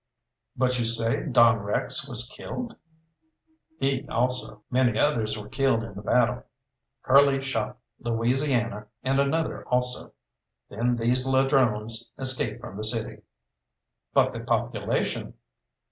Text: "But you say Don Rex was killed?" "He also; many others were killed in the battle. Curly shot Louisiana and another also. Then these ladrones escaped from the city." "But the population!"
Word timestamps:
"But 0.57 0.79
you 0.79 0.85
say 0.85 1.27
Don 1.27 1.57
Rex 1.59 2.09
was 2.09 2.27
killed?" 2.35 2.75
"He 3.79 4.07
also; 4.09 4.63
many 4.71 4.97
others 4.97 5.37
were 5.37 5.47
killed 5.47 5.83
in 5.83 5.93
the 5.93 6.01
battle. 6.01 6.43
Curly 7.03 7.43
shot 7.43 7.77
Louisiana 7.99 8.87
and 9.03 9.19
another 9.19 9.63
also. 9.67 10.13
Then 10.71 10.95
these 10.95 11.27
ladrones 11.27 12.13
escaped 12.17 12.61
from 12.61 12.77
the 12.77 12.83
city." 12.83 13.21
"But 14.11 14.33
the 14.33 14.39
population!" 14.39 15.35